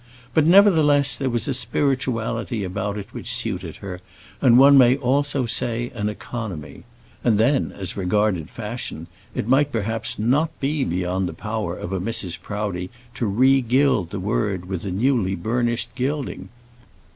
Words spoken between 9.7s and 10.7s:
perhaps not